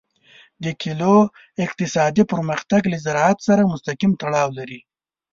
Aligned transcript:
د 0.63 0.65
کلیو 0.81 1.17
اقتصادي 1.65 2.23
پرمختګ 2.33 2.81
له 2.91 2.97
زراعت 3.05 3.39
سره 3.47 3.69
مستقیم 3.71 4.11
تړاو 4.21 4.49
لري. 4.57 4.79